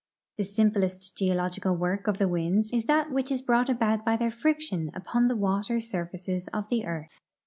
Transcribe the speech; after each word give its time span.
The 0.37 0.45
simplest 0.45 1.15
geological 1.15 1.77
Avork 1.77 2.07
of 2.07 2.17
the 2.17 2.25
Avinds 2.27 2.73
is 2.73 2.85
that 2.85 3.09
Avhich 3.09 3.29
is 3.31 3.43
brought 3.43 3.69
about 3.69 4.03
by 4.03 4.17
their 4.17 4.31
friction 4.31 4.89
upon 4.95 5.27
the 5.27 5.37
AA^ater 5.37 5.79
surfaces 5.79 6.47
of 6.47 6.67
the 6.69 6.87
earth. 6.87 7.21